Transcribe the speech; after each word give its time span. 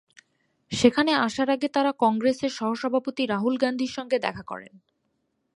সেখানে 0.71 1.11
আসার 1.17 1.49
আগে 1.49 1.67
তাঁরা 1.67 1.91
কংগ্রেসের 1.99 2.51
সহসভাপতি 2.51 3.23
রাহুল 3.25 3.55
গান্ধীর 3.57 3.91
সঙ্গে 3.91 4.17
দেখা 4.19 4.43
করেন। 4.43 4.73